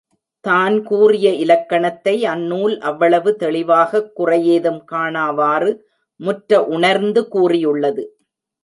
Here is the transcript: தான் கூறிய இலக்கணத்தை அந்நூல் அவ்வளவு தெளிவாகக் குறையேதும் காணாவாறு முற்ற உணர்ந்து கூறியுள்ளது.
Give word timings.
தான் 0.45 0.83
கூறிய 0.83 1.33
இலக்கணத்தை 1.33 2.25
அந்நூல் 2.25 2.79
அவ்வளவு 2.81 3.35
தெளிவாகக் 3.35 4.11
குறையேதும் 4.19 4.81
காணாவாறு 4.91 5.71
முற்ற 6.19 6.63
உணர்ந்து 6.69 7.27
கூறியுள்ளது. 7.27 8.05